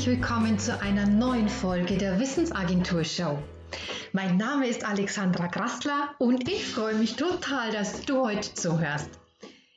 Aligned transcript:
herzlich 0.00 0.18
willkommen 0.18 0.58
zu 0.58 0.80
einer 0.80 1.06
neuen 1.06 1.50
Folge 1.50 1.98
der 1.98 2.18
Wissensagentur 2.18 3.04
Show. 3.04 3.38
Mein 4.12 4.38
Name 4.38 4.66
ist 4.66 4.82
Alexandra 4.82 5.46
Grassler 5.48 6.14
und 6.18 6.48
ich 6.48 6.64
freue 6.64 6.94
mich 6.94 7.16
total, 7.16 7.70
dass 7.70 8.00
du 8.06 8.24
heute 8.24 8.54
zuhörst. 8.54 9.10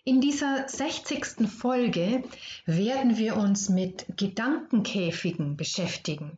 In 0.05 0.21
dieser 0.21 0.65
60. 0.69 1.49
Folge 1.49 2.23
werden 2.65 3.17
wir 3.17 3.35
uns 3.35 3.67
mit 3.67 4.05
Gedankenkäfigen 4.15 5.57
beschäftigen 5.57 6.37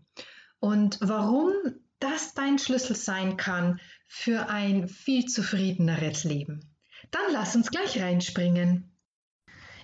und 0.60 0.98
warum 1.02 1.52
das 2.00 2.34
dein 2.34 2.58
Schlüssel 2.58 2.96
sein 2.96 3.38
kann 3.38 3.80
für 4.08 4.50
ein 4.50 4.88
viel 4.88 5.26
zufriedeneres 5.26 6.24
Leben. 6.24 6.76
Dann 7.12 7.34
lass 7.34 7.56
uns 7.56 7.70
gleich 7.70 8.02
reinspringen. 8.02 8.98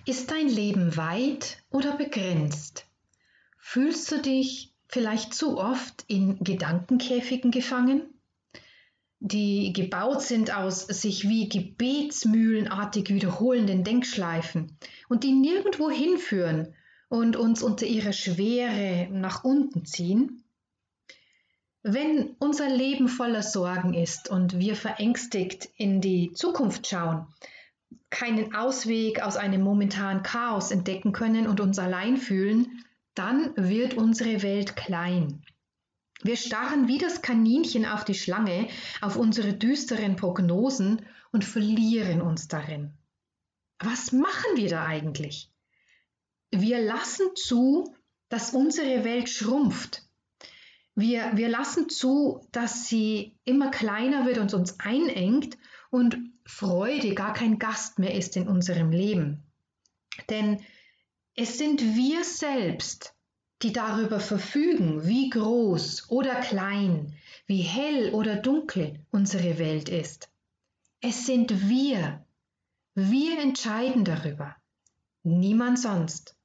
Ist 0.06 0.32
dein 0.32 0.48
Leben 0.48 0.96
weit 0.96 1.62
oder 1.70 1.96
begrenzt? 1.96 2.88
Fühlst 3.64 4.10
du 4.10 4.20
dich 4.20 4.74
vielleicht 4.88 5.32
zu 5.32 5.56
oft 5.56 6.04
in 6.08 6.36
Gedankenkäfigen 6.44 7.52
gefangen, 7.52 8.02
die 9.20 9.72
gebaut 9.72 10.20
sind 10.20 10.54
aus 10.54 10.86
sich 10.88 11.28
wie 11.28 11.48
gebetsmühlenartig 11.48 13.08
wiederholenden 13.08 13.84
Denkschleifen 13.84 14.76
und 15.08 15.22
die 15.22 15.32
nirgendwo 15.32 15.90
hinführen 15.90 16.74
und 17.08 17.36
uns 17.36 17.62
unter 17.62 17.86
ihrer 17.86 18.12
Schwere 18.12 19.08
nach 19.10 19.44
unten 19.44 19.86
ziehen? 19.86 20.42
Wenn 21.82 22.34
unser 22.40 22.68
Leben 22.68 23.08
voller 23.08 23.44
Sorgen 23.44 23.94
ist 23.94 24.28
und 24.28 24.58
wir 24.58 24.74
verängstigt 24.74 25.68
in 25.76 26.00
die 26.00 26.32
Zukunft 26.32 26.88
schauen, 26.88 27.28
keinen 28.10 28.54
Ausweg 28.54 29.22
aus 29.22 29.36
einem 29.36 29.62
momentanen 29.62 30.24
Chaos 30.24 30.72
entdecken 30.72 31.12
können 31.12 31.46
und 31.46 31.60
uns 31.60 31.78
allein 31.78 32.16
fühlen, 32.18 32.84
dann 33.14 33.52
wird 33.56 33.94
unsere 33.94 34.42
Welt 34.42 34.76
klein. 34.76 35.42
Wir 36.22 36.36
starren 36.36 36.86
wie 36.88 36.98
das 36.98 37.20
Kaninchen 37.20 37.84
auf 37.84 38.04
die 38.04 38.14
Schlange, 38.14 38.68
auf 39.00 39.16
unsere 39.16 39.54
düsteren 39.54 40.16
Prognosen 40.16 41.04
und 41.32 41.44
verlieren 41.44 42.22
uns 42.22 42.48
darin. 42.48 42.92
Was 43.80 44.12
machen 44.12 44.56
wir 44.56 44.68
da 44.68 44.86
eigentlich? 44.86 45.50
Wir 46.52 46.80
lassen 46.80 47.34
zu, 47.34 47.94
dass 48.28 48.52
unsere 48.52 49.04
Welt 49.04 49.28
schrumpft. 49.28 50.02
Wir, 50.94 51.32
wir 51.34 51.48
lassen 51.48 51.88
zu, 51.88 52.46
dass 52.52 52.86
sie 52.86 53.34
immer 53.44 53.70
kleiner 53.70 54.26
wird 54.26 54.38
und 54.38 54.54
uns 54.54 54.78
einengt 54.78 55.56
und 55.90 56.18
Freude 56.44 57.14
gar 57.14 57.32
kein 57.32 57.58
Gast 57.58 57.98
mehr 57.98 58.14
ist 58.14 58.36
in 58.36 58.46
unserem 58.46 58.90
Leben. 58.90 59.42
Denn 60.28 60.62
es 61.34 61.56
sind 61.56 61.80
wir 61.80 62.24
selbst, 62.24 63.14
die 63.62 63.72
darüber 63.72 64.20
verfügen, 64.20 65.06
wie 65.06 65.30
groß 65.30 66.10
oder 66.10 66.34
klein, 66.40 67.16
wie 67.46 67.62
hell 67.62 68.12
oder 68.12 68.36
dunkel 68.36 69.04
unsere 69.10 69.58
Welt 69.58 69.88
ist. 69.88 70.30
Es 71.00 71.26
sind 71.26 71.68
wir. 71.68 72.26
Wir 72.94 73.38
entscheiden 73.40 74.04
darüber. 74.04 74.56
Niemand 75.22 75.78
sonst. 75.78 76.36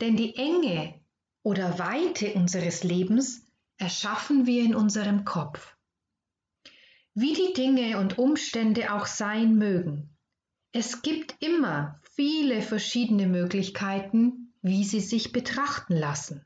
Denn 0.00 0.16
die 0.16 0.34
Enge 0.34 1.00
oder 1.42 1.78
Weite 1.78 2.34
unseres 2.34 2.82
Lebens 2.82 3.46
erschaffen 3.76 4.46
wir 4.46 4.64
in 4.64 4.74
unserem 4.74 5.24
Kopf. 5.24 5.76
Wie 7.14 7.34
die 7.34 7.52
Dinge 7.54 7.98
und 7.98 8.18
Umstände 8.18 8.92
auch 8.92 9.06
sein 9.06 9.56
mögen, 9.56 10.16
es 10.72 11.02
gibt 11.02 11.36
immer 11.40 11.99
viele 12.20 12.60
verschiedene 12.60 13.26
Möglichkeiten, 13.26 14.52
wie 14.60 14.84
sie 14.84 15.00
sich 15.00 15.32
betrachten 15.32 15.96
lassen. 15.96 16.44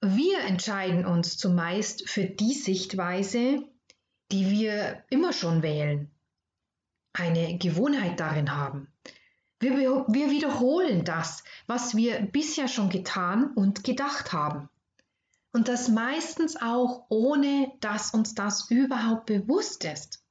Wir 0.00 0.42
entscheiden 0.42 1.04
uns 1.04 1.36
zumeist 1.36 2.08
für 2.08 2.26
die 2.26 2.54
Sichtweise, 2.54 3.64
die 4.30 4.48
wir 4.48 5.02
immer 5.10 5.32
schon 5.32 5.64
wählen, 5.64 6.08
eine 7.12 7.58
Gewohnheit 7.58 8.20
darin 8.20 8.54
haben. 8.54 8.86
Wir, 9.58 9.74
wir 10.06 10.30
wiederholen 10.30 11.04
das, 11.04 11.42
was 11.66 11.96
wir 11.96 12.20
bisher 12.20 12.68
schon 12.68 12.90
getan 12.90 13.50
und 13.56 13.82
gedacht 13.82 14.32
haben. 14.32 14.68
Und 15.52 15.66
das 15.66 15.88
meistens 15.88 16.54
auch 16.62 17.06
ohne, 17.08 17.72
dass 17.80 18.14
uns 18.14 18.36
das 18.36 18.70
überhaupt 18.70 19.26
bewusst 19.26 19.82
ist. 19.82 20.21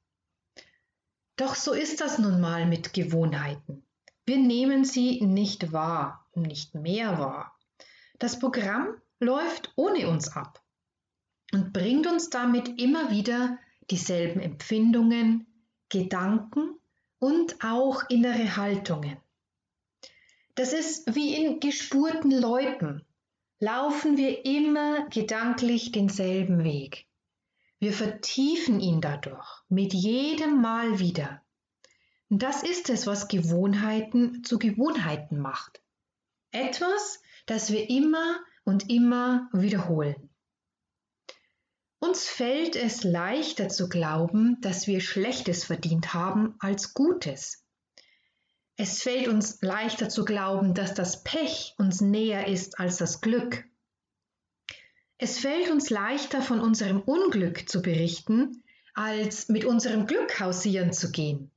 Doch 1.42 1.56
so 1.56 1.72
ist 1.72 2.00
das 2.00 2.20
nun 2.20 2.40
mal 2.40 2.66
mit 2.66 2.92
Gewohnheiten. 2.92 3.84
Wir 4.24 4.36
nehmen 4.38 4.84
sie 4.84 5.20
nicht 5.22 5.72
wahr, 5.72 6.24
nicht 6.36 6.76
mehr 6.76 7.18
wahr. 7.18 7.58
Das 8.20 8.38
Programm 8.38 8.94
läuft 9.18 9.72
ohne 9.74 10.06
uns 10.06 10.36
ab 10.36 10.62
und 11.52 11.72
bringt 11.72 12.06
uns 12.06 12.30
damit 12.30 12.80
immer 12.80 13.10
wieder 13.10 13.58
dieselben 13.90 14.38
Empfindungen, 14.38 15.48
Gedanken 15.88 16.78
und 17.18 17.56
auch 17.64 18.08
innere 18.08 18.56
Haltungen. 18.56 19.16
Das 20.54 20.72
ist 20.72 21.12
wie 21.16 21.34
in 21.34 21.58
gespurten 21.58 22.30
Läupen. 22.30 23.04
Laufen 23.58 24.16
wir 24.16 24.44
immer 24.46 25.08
gedanklich 25.08 25.90
denselben 25.90 26.62
Weg. 26.62 27.08
Wir 27.82 27.92
vertiefen 27.92 28.78
ihn 28.78 29.00
dadurch 29.00 29.64
mit 29.68 29.92
jedem 29.92 30.60
Mal 30.60 31.00
wieder. 31.00 31.42
Das 32.28 32.62
ist 32.62 32.88
es, 32.90 33.08
was 33.08 33.26
Gewohnheiten 33.26 34.44
zu 34.44 34.60
Gewohnheiten 34.60 35.40
macht. 35.40 35.82
Etwas, 36.52 37.20
das 37.44 37.72
wir 37.72 37.90
immer 37.90 38.38
und 38.62 38.88
immer 38.88 39.48
wiederholen. 39.52 40.30
Uns 41.98 42.28
fällt 42.28 42.76
es 42.76 43.02
leichter 43.02 43.68
zu 43.68 43.88
glauben, 43.88 44.60
dass 44.60 44.86
wir 44.86 45.00
Schlechtes 45.00 45.64
verdient 45.64 46.14
haben 46.14 46.54
als 46.60 46.94
Gutes. 46.94 47.64
Es 48.76 49.02
fällt 49.02 49.26
uns 49.26 49.60
leichter 49.60 50.08
zu 50.08 50.24
glauben, 50.24 50.74
dass 50.74 50.94
das 50.94 51.24
Pech 51.24 51.74
uns 51.78 52.00
näher 52.00 52.46
ist 52.46 52.78
als 52.78 52.98
das 52.98 53.20
Glück. 53.20 53.64
Es 55.18 55.38
fällt 55.38 55.70
uns 55.70 55.90
leichter, 55.90 56.42
von 56.42 56.60
unserem 56.60 57.00
Unglück 57.00 57.68
zu 57.68 57.82
berichten, 57.82 58.62
als 58.94 59.48
mit 59.48 59.64
unserem 59.64 60.06
Glück 60.06 60.40
hausieren 60.40 60.92
zu 60.92 61.10
gehen. 61.10 61.50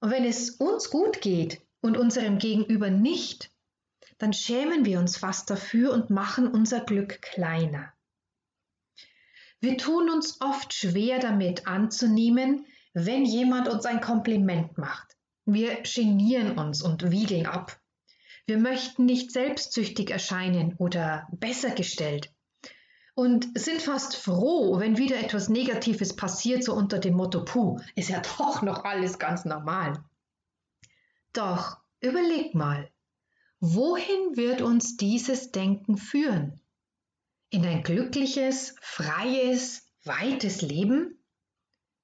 Und 0.00 0.10
wenn 0.10 0.24
es 0.24 0.50
uns 0.50 0.90
gut 0.90 1.20
geht 1.20 1.60
und 1.80 1.96
unserem 1.96 2.38
Gegenüber 2.38 2.90
nicht, 2.90 3.52
dann 4.18 4.32
schämen 4.32 4.84
wir 4.84 4.98
uns 4.98 5.16
fast 5.16 5.48
dafür 5.50 5.92
und 5.92 6.10
machen 6.10 6.48
unser 6.48 6.80
Glück 6.80 7.22
kleiner. 7.22 7.92
Wir 9.60 9.76
tun 9.76 10.10
uns 10.10 10.40
oft 10.40 10.72
schwer 10.72 11.18
damit 11.18 11.66
anzunehmen, 11.66 12.66
wenn 12.94 13.24
jemand 13.24 13.68
uns 13.68 13.84
ein 13.84 14.00
Kompliment 14.00 14.78
macht. 14.78 15.16
Wir 15.44 15.82
genieren 15.82 16.58
uns 16.58 16.82
und 16.82 17.10
wiegeln 17.10 17.46
ab. 17.46 17.80
Wir 18.50 18.58
möchten 18.58 19.04
nicht 19.04 19.30
selbstsüchtig 19.30 20.10
erscheinen 20.10 20.74
oder 20.74 21.28
besser 21.30 21.70
gestellt 21.70 22.34
und 23.14 23.56
sind 23.56 23.80
fast 23.80 24.16
froh, 24.16 24.80
wenn 24.80 24.98
wieder 24.98 25.20
etwas 25.20 25.48
Negatives 25.48 26.16
passiert, 26.16 26.64
so 26.64 26.74
unter 26.74 26.98
dem 26.98 27.14
Motto, 27.14 27.44
puh, 27.44 27.78
ist 27.94 28.08
ja 28.08 28.20
doch 28.38 28.62
noch 28.62 28.82
alles 28.82 29.20
ganz 29.20 29.44
normal. 29.44 30.02
Doch 31.32 31.78
überleg 32.00 32.56
mal, 32.56 32.90
wohin 33.60 34.36
wird 34.36 34.62
uns 34.62 34.96
dieses 34.96 35.52
Denken 35.52 35.96
führen? 35.96 36.60
In 37.50 37.64
ein 37.64 37.84
glückliches, 37.84 38.74
freies, 38.80 39.86
weites 40.02 40.60
Leben? 40.60 41.22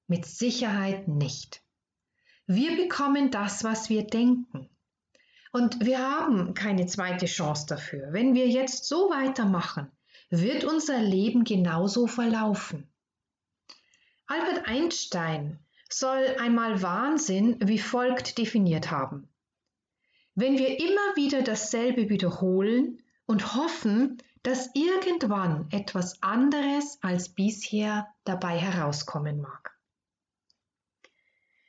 Mit 0.07 0.27
Sicherheit 0.27 1.09
nicht. 1.09 1.65
Wir 2.47 2.77
bekommen 2.77 3.33
das, 3.33 3.65
was 3.65 3.91
wir 3.91 4.07
denken. 4.07 4.71
Und 5.57 5.87
wir 5.87 6.01
haben 6.01 6.53
keine 6.53 6.85
zweite 6.85 7.25
Chance 7.25 7.65
dafür. 7.67 8.13
Wenn 8.13 8.35
wir 8.35 8.47
jetzt 8.47 8.85
so 8.85 9.09
weitermachen, 9.09 9.91
wird 10.29 10.65
unser 10.65 11.01
Leben 11.01 11.45
genauso 11.45 12.07
verlaufen. 12.07 12.87
Albert 14.27 14.69
Einstein 14.69 15.59
soll 15.89 16.37
einmal 16.39 16.83
Wahnsinn 16.83 17.57
wie 17.61 17.79
folgt 17.79 18.37
definiert 18.37 18.91
haben. 18.91 19.31
Wenn 20.35 20.59
wir 20.59 20.79
immer 20.79 21.17
wieder 21.17 21.41
dasselbe 21.41 22.11
wiederholen 22.11 23.03
und 23.25 23.55
hoffen, 23.55 24.19
dass 24.43 24.69
irgendwann 24.75 25.69
etwas 25.71 26.23
anderes 26.23 26.99
als 27.01 27.31
bisher 27.31 28.09
dabei 28.25 28.59
herauskommen 28.59 29.41
mag. 29.41 29.76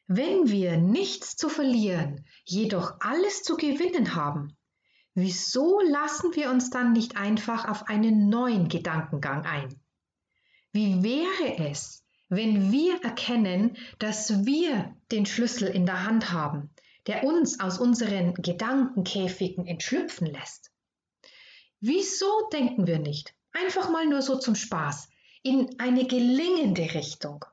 Wenn 0.07 0.49
wir 0.49 0.77
nichts 0.77 1.35
zu 1.35 1.49
verlieren, 1.49 2.25
jedoch 2.45 2.95
alles 2.99 3.43
zu 3.43 3.57
gewinnen 3.57 4.15
haben, 4.15 4.57
Wieso 5.19 5.79
lassen 5.79 6.35
wir 6.35 6.51
uns 6.51 6.69
dann 6.69 6.93
nicht 6.93 7.17
einfach 7.17 7.67
auf 7.67 7.87
einen 7.87 8.29
neuen 8.29 8.69
Gedankengang 8.69 9.45
ein? 9.45 9.81
Wie 10.71 11.01
wäre 11.01 11.71
es, 11.71 12.05
wenn 12.29 12.71
wir 12.71 13.03
erkennen, 13.03 13.77
dass 13.97 14.45
wir 14.45 14.95
den 15.11 15.25
Schlüssel 15.25 15.69
in 15.69 15.87
der 15.87 16.03
Hand 16.03 16.31
haben, 16.31 16.69
der 17.07 17.23
uns 17.23 17.59
aus 17.59 17.79
unseren 17.79 18.35
Gedankenkäfigen 18.35 19.65
entschlüpfen 19.65 20.27
lässt? 20.27 20.69
Wieso 21.79 22.47
denken 22.53 22.85
wir 22.85 22.99
nicht? 22.99 23.33
Einfach 23.53 23.89
mal 23.89 24.05
nur 24.05 24.21
so 24.21 24.37
zum 24.37 24.53
Spaß, 24.53 25.09
in 25.41 25.79
eine 25.79 26.05
gelingende 26.05 26.93
Richtung. 26.93 27.43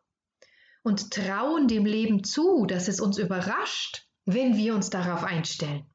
Und 0.84 1.10
trauen 1.10 1.66
dem 1.66 1.86
Leben 1.86 2.24
zu, 2.24 2.66
dass 2.66 2.88
es 2.88 3.00
uns 3.00 3.18
überrascht, 3.18 4.06
wenn 4.26 4.56
wir 4.56 4.74
uns 4.74 4.90
darauf 4.90 5.24
einstellen. 5.24 5.86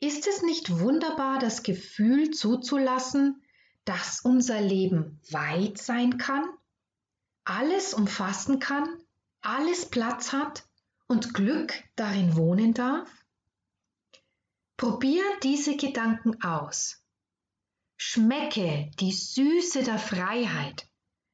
Ist 0.00 0.26
es 0.26 0.42
nicht 0.42 0.80
wunderbar, 0.80 1.38
das 1.38 1.62
Gefühl 1.62 2.30
zuzulassen, 2.32 3.42
dass 3.84 4.20
unser 4.20 4.60
Leben 4.60 5.20
weit 5.30 5.78
sein 5.78 6.18
kann, 6.18 6.44
alles 7.44 7.94
umfassen 7.94 8.58
kann, 8.58 8.88
alles 9.42 9.88
Platz 9.88 10.32
hat 10.32 10.68
und 11.06 11.32
Glück 11.32 11.72
darin 11.94 12.34
wohnen 12.36 12.74
darf? 12.74 13.08
Probier 14.76 15.22
diese 15.44 15.76
Gedanken 15.76 16.42
aus. 16.42 17.04
Schmecke 17.96 18.90
die 18.98 19.12
Süße 19.12 19.84
der 19.84 19.98
Freiheit, 19.98 20.89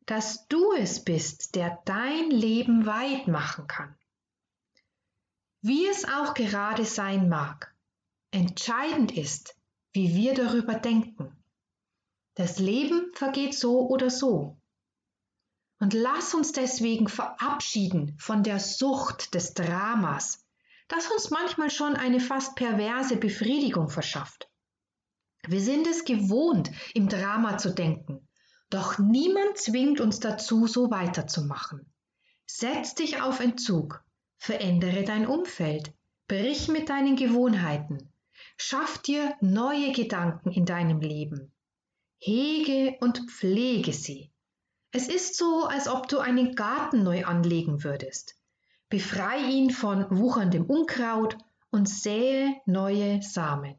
dass 0.06 0.46
du 0.48 0.72
es 0.72 1.04
bist, 1.04 1.54
der 1.56 1.82
dein 1.84 2.30
Leben 2.30 2.86
weit 2.86 3.26
machen 3.26 3.66
kann. 3.66 3.94
Wie 5.60 5.86
es 5.86 6.04
auch 6.04 6.34
gerade 6.34 6.84
sein 6.84 7.28
mag, 7.28 7.74
entscheidend 8.30 9.16
ist, 9.16 9.56
wie 9.92 10.14
wir 10.14 10.34
darüber 10.34 10.74
denken. 10.74 11.36
Das 12.34 12.58
Leben 12.58 13.10
vergeht 13.14 13.54
so 13.54 13.88
oder 13.88 14.10
so. 14.10 14.56
Und 15.78 15.92
lass 15.92 16.34
uns 16.34 16.52
deswegen 16.52 17.08
verabschieden 17.08 18.16
von 18.18 18.42
der 18.42 18.60
Sucht 18.60 19.34
des 19.34 19.54
Dramas, 19.54 20.46
das 20.88 21.10
uns 21.10 21.30
manchmal 21.30 21.70
schon 21.70 21.96
eine 21.96 22.20
fast 22.20 22.54
perverse 22.54 23.16
Befriedigung 23.16 23.88
verschafft. 23.88 24.48
Wir 25.46 25.60
sind 25.60 25.86
es 25.86 26.04
gewohnt, 26.04 26.70
im 26.94 27.08
Drama 27.08 27.58
zu 27.58 27.74
denken, 27.74 28.25
doch 28.76 28.98
niemand 28.98 29.56
zwingt 29.56 30.02
uns 30.02 30.20
dazu, 30.20 30.66
so 30.66 30.90
weiterzumachen. 30.90 31.90
Setz 32.44 32.94
dich 32.94 33.22
auf 33.22 33.40
Entzug, 33.40 34.04
verändere 34.36 35.02
dein 35.02 35.26
Umfeld, 35.26 35.94
brich 36.28 36.68
mit 36.68 36.90
deinen 36.90 37.16
Gewohnheiten, 37.16 38.12
schaff 38.58 38.98
dir 38.98 39.34
neue 39.40 39.92
Gedanken 39.92 40.52
in 40.52 40.66
deinem 40.66 41.00
Leben, 41.00 41.54
hege 42.18 42.98
und 43.00 43.30
pflege 43.30 43.94
sie. 43.94 44.30
Es 44.92 45.08
ist 45.08 45.38
so, 45.38 45.64
als 45.64 45.88
ob 45.88 46.08
du 46.08 46.18
einen 46.18 46.54
Garten 46.54 47.02
neu 47.02 47.24
anlegen 47.24 47.82
würdest. 47.82 48.36
Befrei 48.90 49.38
ihn 49.38 49.70
von 49.70 50.06
wucherndem 50.10 50.66
Unkraut 50.66 51.38
und 51.70 51.88
sähe 51.88 52.54
neue 52.66 53.22
Samen. 53.22 53.78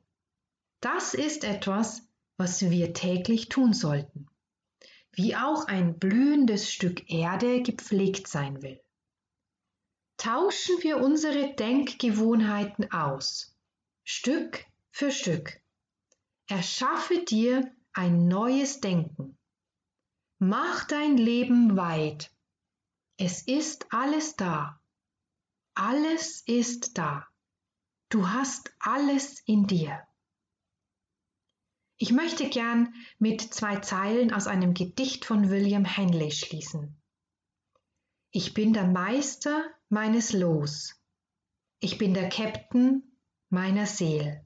Das 0.81 1.13
ist 1.13 1.43
etwas, 1.43 2.01
was 2.37 2.61
wir 2.71 2.93
täglich 2.93 3.47
tun 3.47 3.73
sollten, 3.73 4.27
wie 5.17 5.35
auch 5.35 5.65
ein 5.65 5.97
blühendes 5.97 6.71
Stück 6.71 7.09
Erde 7.09 7.63
gepflegt 7.63 8.27
sein 8.27 8.61
will. 8.61 8.79
Tauschen 10.17 10.75
wir 10.83 10.97
unsere 10.97 11.55
Denkgewohnheiten 11.55 12.91
aus, 12.91 13.55
Stück 14.03 14.63
für 14.91 15.11
Stück. 15.11 15.59
Erschaffe 16.47 17.25
dir 17.25 17.71
ein 17.93 18.27
neues 18.27 18.79
Denken. 18.79 19.35
Mach 20.37 20.85
dein 20.85 21.17
Leben 21.17 21.75
weit. 21.75 22.31
Es 23.17 23.41
ist 23.41 23.91
alles 23.91 24.35
da. 24.35 24.79
Alles 25.73 26.41
ist 26.41 26.95
da. 26.99 27.27
Du 28.09 28.29
hast 28.29 28.71
alles 28.79 29.39
in 29.47 29.65
dir. 29.65 30.06
Ich 31.97 32.11
möchte 32.11 32.47
gern 32.49 32.93
mit 33.17 33.41
zwei 33.41 33.77
Zeilen 33.77 34.31
aus 34.31 34.45
einem 34.45 34.75
Gedicht 34.75 35.25
von 35.25 35.49
William 35.49 35.83
Henley 35.83 36.31
schließen. 36.31 36.95
Ich 38.31 38.53
bin 38.53 38.73
der 38.73 38.85
Meister 38.85 39.65
meines 39.89 40.31
Los. 40.31 40.95
Ich 41.79 41.97
bin 41.97 42.13
der 42.13 42.29
Captain 42.29 43.01
meiner 43.49 43.87
Seele. 43.87 44.45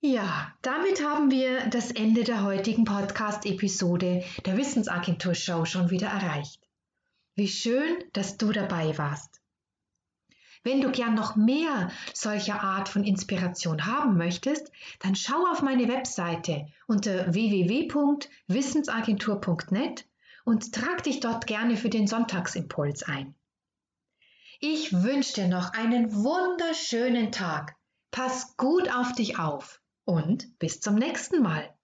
Ja, 0.00 0.54
damit 0.62 1.02
haben 1.02 1.30
wir 1.30 1.66
das 1.70 1.90
Ende 1.90 2.24
der 2.24 2.44
heutigen 2.44 2.84
Podcast-Episode 2.84 4.22
der 4.44 4.56
Wissensagentur 4.56 5.34
Show 5.34 5.64
schon 5.64 5.90
wieder 5.90 6.08
erreicht. 6.08 6.60
Wie 7.34 7.48
schön, 7.48 8.04
dass 8.12 8.36
du 8.36 8.52
dabei 8.52 8.96
warst. 8.98 9.40
Wenn 10.64 10.80
du 10.80 10.90
gern 10.90 11.14
noch 11.14 11.36
mehr 11.36 11.92
solcher 12.14 12.62
Art 12.62 12.88
von 12.88 13.04
Inspiration 13.04 13.86
haben 13.86 14.16
möchtest, 14.16 14.72
dann 14.98 15.14
schau 15.14 15.44
auf 15.52 15.60
meine 15.60 15.88
Webseite 15.88 16.66
unter 16.86 17.34
www.wissensagentur.net 17.34 20.06
und 20.44 20.74
trag 20.74 21.02
dich 21.02 21.20
dort 21.20 21.46
gerne 21.46 21.76
für 21.76 21.90
den 21.90 22.06
Sonntagsimpuls 22.06 23.02
ein. 23.02 23.34
Ich 24.58 25.02
wünsche 25.02 25.34
dir 25.34 25.48
noch 25.48 25.74
einen 25.74 26.14
wunderschönen 26.14 27.30
Tag. 27.30 27.76
Pass 28.10 28.56
gut 28.56 28.90
auf 28.90 29.12
dich 29.12 29.38
auf 29.38 29.82
und 30.06 30.58
bis 30.58 30.80
zum 30.80 30.94
nächsten 30.94 31.42
Mal. 31.42 31.74